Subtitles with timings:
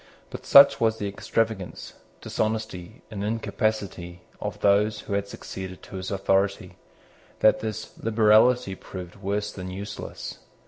[0.31, 6.09] But such was the extravagance, dishonesty, and incapacity of those who had succeeded to his
[6.09, 6.75] authority,
[7.41, 10.39] that this liberality proved worse than useless.